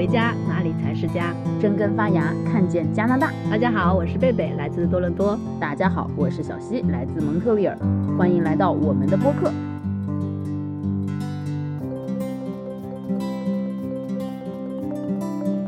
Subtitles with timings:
[0.00, 1.34] 为家，哪里才是家？
[1.60, 3.30] 生根发芽，看见加拿大。
[3.50, 5.38] 大家好，我是贝贝，来自多伦多。
[5.60, 7.76] 大家好，我是小溪，来自蒙特利尔。
[8.16, 9.52] 欢迎来到我们的播客。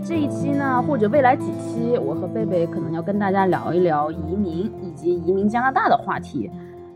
[0.03, 6.51] 这一期呢，或者未来几期，我和贝贝可能要跟大家聊一聊移民以及移民加拿大的话题。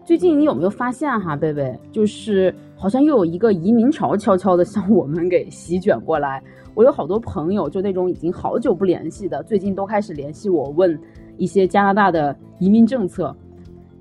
[0.06, 6.42] 最近你有没有发现哈，贝贝，就是好像又有一个移民潮悄悄的向我们给席卷过来。
[6.74, 10.98] 我有好多朋友，就那种已经好久不联系的，最近都开始联系我，问
[11.38, 13.34] 一些加拿大的移民政策。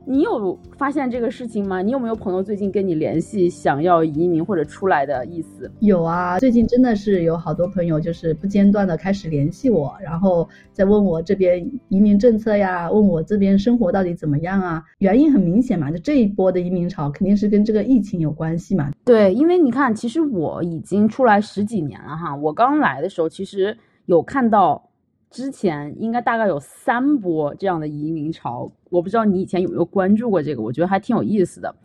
[0.07, 1.81] 你有发现这个事情吗？
[1.81, 5.71] 你有没有朋友最近跟你联系，想要移民或者出来的意思？
[5.79, 14.83] 有啊，最近真的是有好多朋友，就是不间断的开始联系我，然后再问我这边移民政策呀，问我这边生活到底怎么样啊？
[14.99, 18.91] 原因很明显嘛，就这一波的移民潮肯定是跟这个疫情有关系嘛。
[19.03, 24.89] 对，因为你看，其实我已经出来十几年了哈，我刚来的时候其实有看到。
[25.35, 31.75] 之前应该大概有三波这样的移民潮，我不知道你以前有没有关注过这个，我觉得还挺有意思的。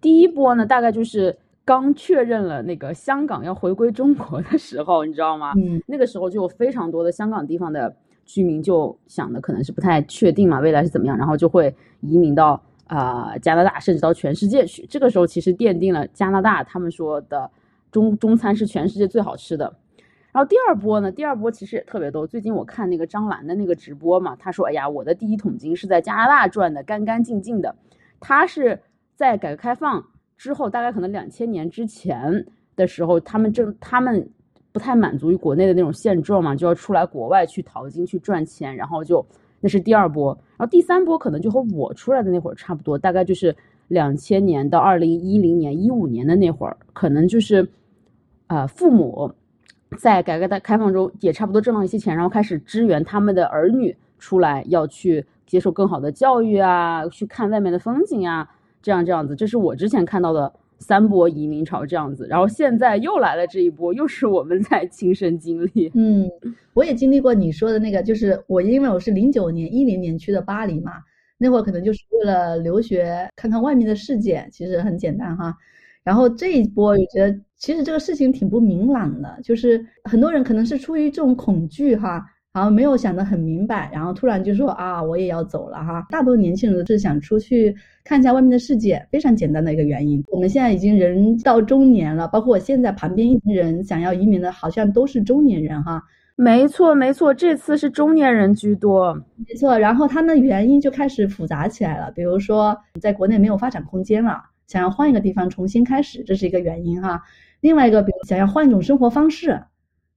[0.00, 5.52] 第一波呢，大概就是刚确认了那个香港要回归中国的时候，你知道吗？
[5.56, 14.84] 嗯，那个时候就有非常多的香港地方的居民就想的可能是不太确定嘛，未来是怎么样，然后就会移民到啊加拿大，甚至到全世界去。
[14.86, 17.48] 这个时候其实奠定了加拿大他们说的
[17.92, 19.72] 中中餐是全世界最好吃的。
[20.36, 21.10] 然后第二波呢？
[21.10, 22.26] 第二波其实也特别多。
[22.26, 27.74] 最近我看那个张兰的那个直播嘛，他说：“哎呀，我的第一桶金是在加拿大赚的，干干净净的。”
[28.20, 28.78] 他是
[29.14, 30.04] 在改革开放
[30.36, 32.44] 之后，大概可能两千年之前
[32.76, 34.28] 的时候，他们正他们
[34.72, 39.26] 不太满足于国内的那种现状嘛，就要出来国外去淘金去赚钱，然后就
[39.60, 40.38] 那是第二波。
[40.58, 43.56] 然后第三波可能就和我出来的那会儿差不多，大概就是
[43.88, 47.66] 两千年到二零一零年一五年的那会儿，可能就是
[48.48, 49.32] 呃父母。
[49.98, 58.48] 在改革开放中也差不多挣到一些钱，然后开始支援他们的儿女出来，要去接受更好的教育啊，去看外面的风景啊，
[58.82, 62.26] 这样这样子，这是我之前看到的三波移民潮这样子。
[62.28, 65.90] 然后现在又来了这一波，又是我们在亲身经历。
[65.94, 66.28] 嗯，
[66.74, 70.92] 我也经历过你说的那个，就是我因为我是零九年、一零年去的巴黎嘛，
[71.38, 75.54] 那会儿可能就是为了留学，看看外面的世界，其实很简单哈。
[76.02, 86.06] 然后这一波，我觉得其实这个事情挺不明朗的，就是很多人可能是出于这种恐惧哈，然后没有想得很明白，然后突然就说啊，我也要走了哈。
[86.10, 87.74] 大部分年轻人都是想出去
[88.04, 90.22] 看一下外面的世界，非常简单的一个原因。
[90.28, 96.02] 我们现在已经人到中年了，包括我现在旁边一群人想要移民的，好像都是中年人哈。
[96.38, 99.78] 没错没错，这次是中年人居多，没错。
[99.78, 104.42] 然后他们原因就开始复杂起来了，比如说在国内没有发展空间了。
[104.66, 107.22] 想要换一个地方重新开始，这是一个原因哈。
[107.66, 109.60] 另外一个，比如想要换一种生活方式，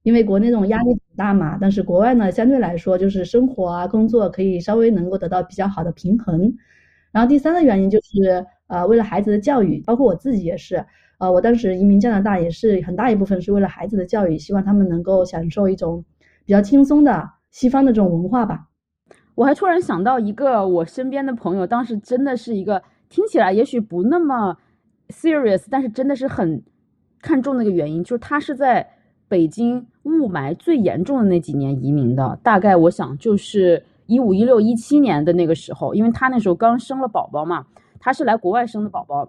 [0.04, 1.58] 因为国内这种压力很大嘛。
[1.60, 6.54] 但是国外呢，相对来说就是生活啊、工作可以稍微能够得到比较好的平衡。
[7.10, 10.86] 然后第三个原因就是，呃，为了孩子的教育，包括我自己也是，
[11.18, 16.04] 呃，我当时移民加拿大也是很大一部分是为了孩子的教育，希望他们能够享受一种
[16.46, 18.68] 比较轻松的西方的这种文化吧。
[19.34, 22.80] 我还突然想到一个我身边的朋友，当时真的是一个。
[23.12, 24.56] 听起来也许不那么
[25.08, 26.62] serious，但是真的是很
[27.22, 28.88] 看重那个原因，就是他是在
[29.28, 37.66] 北京雾霾最严重的那几年移民的，大概我想就是一五一六一七年的那个时候，因为他那时候刚生了宝宝嘛，
[37.98, 39.28] 他是来国外生的宝宝，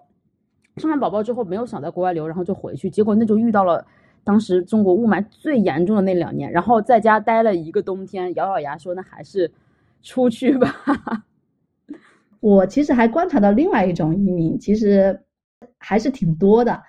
[0.78, 3.84] 生完宝宝之后没有想在国外留，然后就回去，结果那就遇到了
[4.24, 9.50] 当时中国雾霾最严重的那两年，然后在家待了一个冬天，咬咬牙说那还是
[10.02, 10.74] 出去吧。
[12.40, 15.20] 我其实还观察到另外一种移民，其实
[15.78, 16.82] 还是挺多的，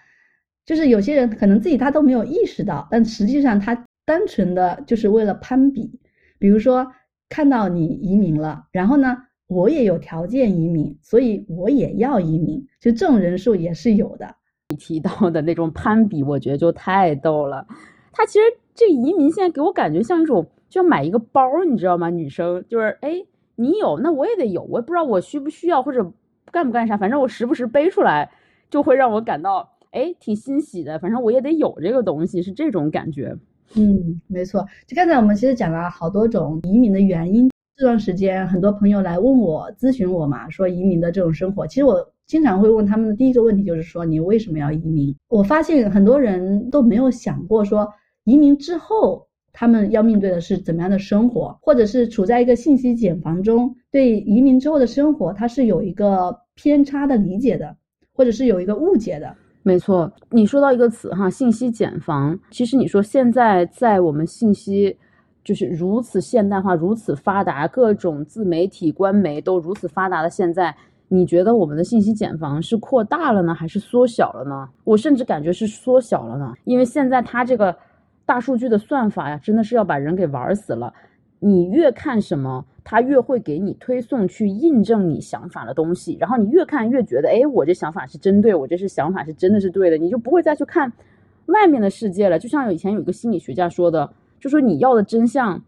[0.66, 6.00] 就是有些人可能自己他都没有意识到，但实际上他单纯的就是为了攀比，
[6.40, 6.86] 比如说
[7.30, 14.36] 看到你移民了，然后呢，我也有条件移民，所以我也要移民，就这种人数也是有的。
[14.70, 17.66] 你提到的那种攀比，我觉得就太逗了。
[18.12, 22.10] 他其实这移民现在给我感觉像一种，就要买一个包，你知道吗？
[22.10, 23.26] 女生就是哎。
[23.56, 24.64] 你有，那我也得有。
[24.64, 26.12] 我也不知道我需不需要，或者
[26.52, 28.32] 干不干啥，反正我时不时背出来，
[28.72, 31.00] 就会让我感到哎挺欣喜的。
[31.00, 33.34] 反正我也得有这个东西，是这种感觉。
[33.76, 34.68] 嗯，没错。
[34.86, 37.50] 就刚才我们其实讲了好多种移民的原因。
[37.78, 41.66] 这段时间很多朋友来问我咨询我嘛，说移民的这种生活。
[41.66, 45.16] 其实我经常会问他们的第一个问题就是说你为什么要移民？
[45.30, 47.88] 我发现很多人都没有想过说
[48.26, 49.26] 移民之后。
[49.56, 57.78] 他们要面对的是怎么样的生活，或者是处在一个信息茧房中，对移民之后的生活，他是有一个偏差的理解的，
[58.14, 59.36] 或者是有一个误解的。
[59.66, 62.38] 没错，你说到一个词哈，信息茧房。
[62.52, 64.98] 其实你说现在在我们信息
[65.42, 70.76] 就是如此现代化、如此发达，各种自媒体、官媒都如此发达的现在，
[71.08, 74.68] 你觉得我们的信息茧房是扩大了呢，还是缩小了呢？
[74.84, 77.74] 我甚至感觉是缩小了呢，因为现在它这个
[78.26, 80.94] 大数据的算法呀，真的是要把人给玩死了。
[81.44, 90.92] 你越看什么，它越会给你推送去印证你想法的东西，然后你越看越觉得，哎，我这想法是针对，我这是想法是真的是对的，你就不会再去看
[91.48, 92.40] 外面的世界了。
[92.40, 94.10] 就像以前有一个心理学家说的，
[94.40, 95.62] 就说你要的真相，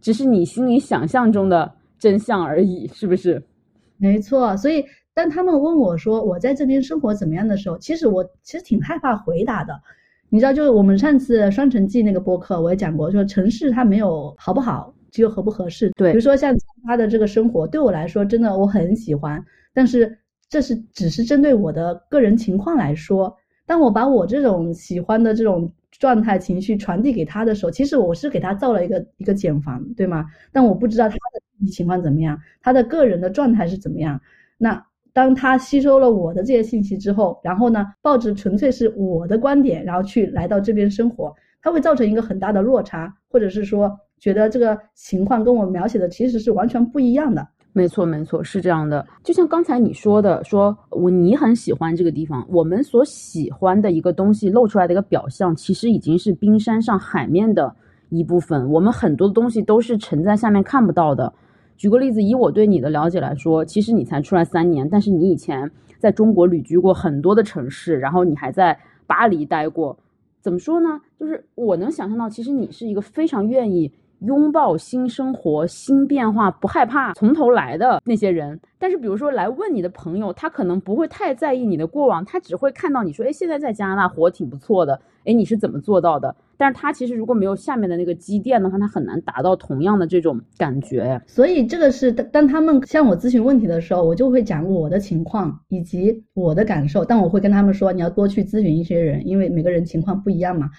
[0.00, 3.40] 只是你心里想象中的真相而已，是不是？
[3.98, 4.56] 没错。
[4.56, 4.84] 所以
[5.14, 9.72] 当他们问我说我在这边生活怎么样的时候，其实我其实挺害怕回答的。
[10.28, 14.92] 你知道，就是我们上次《双城记》那个播客，我也讲过，说城市它没有好不好。
[15.12, 19.44] 只有合不合适，对，比如说像他的这个生活，对我来说真的我很喜欢，
[19.74, 20.18] 但是
[20.48, 23.36] 这是只是针对我的个人情况来说。
[23.66, 30.26] 当我把我这种喜欢的这种状态、情绪传递给他的时候，其实我是给他造了一个一个茧房，对吗？
[30.50, 34.20] 但我不知道他的情况怎么样，他的个人的状态是怎么样。
[34.58, 43.94] 那当他吸收了我的这些信息之后，然后呢，抱着纯粹是我的观点，然后去来到这边生活，他会造成一个很大的落差，或者是说。
[44.22, 47.44] 觉得这个情况跟我描写的其实是完全不一样的。
[47.72, 49.04] 没错，没错，是这样的。
[49.24, 57.74] 就像刚才你说的，说我你很喜欢这个地方，我们所喜欢的一个东西露出来的一个表象，其实已经是冰山上海面的
[58.10, 58.70] 一部分。
[58.70, 61.32] 我们很多的东西都是沉在下面看不到的。
[61.76, 69.98] 举个例子，以我对你的了解来说，其实你才出来三年，但是你以前在中国旅居过很多的城市，然后你还在巴黎待过。
[70.40, 71.00] 怎么说呢？
[71.18, 73.90] 就是我能想象到，其实你是一个非常愿意。
[74.24, 78.58] 拥抱新生活、新变化，不害怕从头来的那些人。
[78.78, 86.34] 但是，比如说来问你的朋友，他可能不会太在意你的过往，他只会看到你说：“哎，现在在加拿大活挺不错的。”哎，你是怎么做到的？
[86.56, 91.20] 但是他其实如果没有下面的那个积淀的话，他很难达到同样的这种感觉。
[91.26, 97.04] 所以，这个是当他们向我咨询问题的时候，我就会讲我的情况以及我的感受。
[97.04, 100.70] 但我会跟他们说，你要多去咨询一些人，因为每个人情况不一样嘛。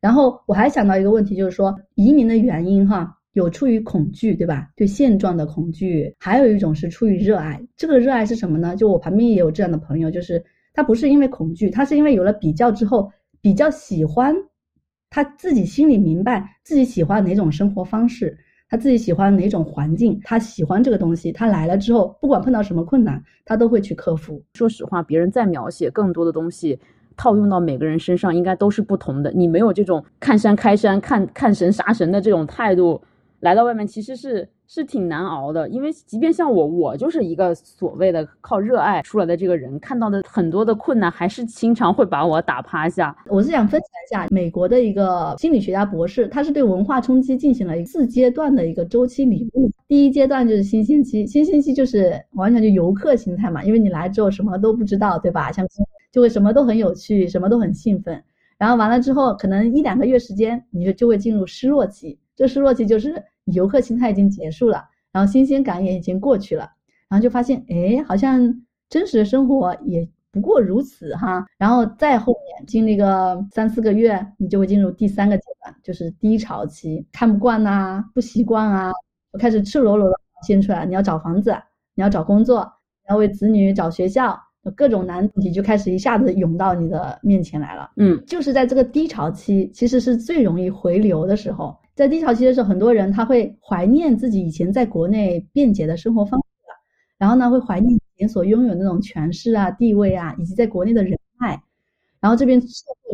[0.00, 4.68] 然后我还想到一个问题，就是说移民的原因哈，有出于恐惧，对吧？
[4.74, 7.60] 对现状的恐惧，还有一种是出于热爱。
[7.76, 8.74] 这个热爱是什么呢？
[8.74, 10.42] 就我旁边也有这样的朋友，就是
[10.72, 13.12] 他不是因为恐惧，他是因为有了比较之后，
[13.42, 14.34] 比较喜欢，
[15.10, 18.38] 他自己心里明白自己喜欢哪种生活方式，
[18.70, 24.42] 他自己喜欢哪种环境，他喜欢这个东西，他来了之后，不管碰到什么困难，他都会去克服。
[24.54, 26.78] 说实话，别人再描写更多的东西。
[27.20, 29.30] 套用到每个人身上应该都是不同的。
[29.32, 32.98] 你没有这种看山开山、看看神杀神的这种态度，
[33.40, 35.68] 来到外面其实是是挺难熬的。
[35.68, 43.14] 因为即便像我，我就是一个所谓的靠热爱出来的这个人，看到的很多的困难还是经常会把我打趴下。
[43.28, 43.88] 我是想分享
[44.22, 49.70] 一下美国的一个心理学家博士，他是对文化冲击进行了四阶段的一个周期理论。
[49.90, 55.50] 第一阶段就是新鲜期，新鲜期就是完全就游客心态嘛，因为你来之后什么都不知道，对吧？
[55.50, 55.66] 像。
[56.12, 58.20] 就会什么都很有趣，什么都很兴奋，
[58.58, 62.18] 然后完了之后，可能一两个月时间，你就就会进入失落期。
[62.34, 66.68] 这失落期就是游客心态已经结束了，然后新鲜感也已经过去了，
[67.08, 71.46] 然后就发现，哎，好像真实的生活也不过如此哈。
[71.58, 78.90] 然后再后面经历个三四个月，你就会进入第三个阶段，就是低潮期，看不惯呐，不习惯啊，
[79.38, 81.54] 开始赤裸裸的现出来，你要找房子，
[81.94, 82.62] 你要找工作，
[83.06, 84.38] 你要为子女找学校。
[84.76, 87.90] 各种难题就开始一下子涌到你的面前来了。
[87.96, 91.74] 嗯，就是在这个低潮期，其实是最容易回流的时候。
[91.94, 96.46] 在低潮期的时候，很多人他会怀念自己以前在国内便捷的生活方式，
[97.16, 101.58] 然后呢，会怀念以前所拥有那种权势啊、地位啊，以及在国内的人脉。
[102.20, 102.60] 然后这边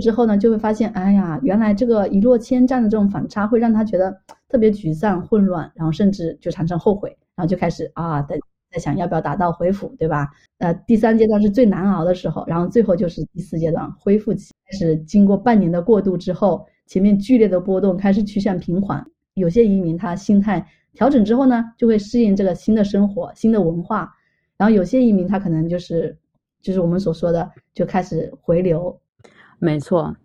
[0.00, 8.38] 之后呢，就会发现，哎呀，原来这个一落千丈的这种反差，会让他觉得特别沮丧、混乱，然后甚至就产生后悔，然后就开始啊，在
[8.70, 10.28] 在想要不要打道回府，对吧？
[10.58, 19.04] 呃，第三阶段是最难熬的时候，然后最后就是第四阶段恢复期，开始经过半年的过渡之后，前面剧烈的波动开始趋向平缓。
[19.34, 24.10] 有些移民他心态调整之后呢，就会适应这个新的生活、新的文化，
[24.56, 26.16] 然后有些移民他可能就是
[26.62, 28.98] 就是我们所说的就开始回流。
[29.58, 30.16] 没错，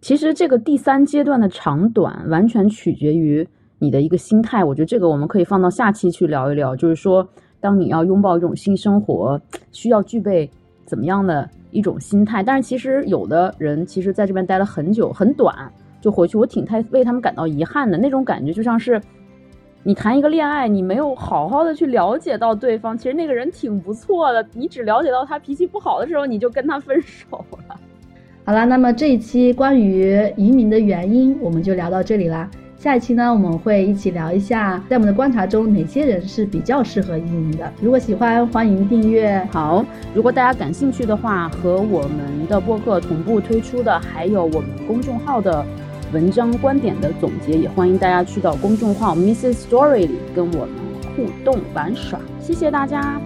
[0.00, 3.46] 其实这个第三阶段的长短完全取决于
[3.80, 7.28] 你的一个心态，我觉得这个我们可以放到下期去聊一聊，就是说。
[7.62, 9.38] 当你要拥抱一种新生活，
[9.70, 10.50] 需要具备
[10.86, 12.42] 怎么样的一种心态？
[12.42, 15.54] 但是其实有的人其实在这边待了很久，很短
[16.00, 17.98] 就回去，我挺太为他们感到遗憾的。
[17.98, 18.98] 那种感觉就像是
[19.82, 27.78] 你谈一个恋爱，你没有好好的去了解到对方，其实那个人挺不错的，你只了解到他脾气不好的时候，你就跟他分手了。
[28.46, 32.50] 好啦，那么这一期关于移民的原因，我们就聊到这里啦。
[32.80, 37.70] 下一期呢，我们会一起聊一下，在我们的观察中，哪些人是比较适合移民的。
[37.78, 39.46] 如果喜欢，欢迎订阅。
[39.52, 39.84] 好，
[40.14, 45.62] 如果大家感兴趣的话，和我们的播客同步推出的，还有我们公众号的
[46.14, 50.70] 文章观点的总结，也欢迎大家去到公众号 Mrs Story 里跟我们
[51.14, 52.18] 互动玩耍。
[52.40, 53.20] 谢谢大家。